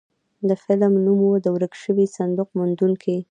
د 0.47 0.51
فلم 0.63 0.93
نوم 1.05 1.19
و 1.23 1.29
د 1.45 1.47
ورک 1.55 1.73
شوي 1.83 2.05
صندوق 2.17 2.49
موندونکي. 2.57 3.17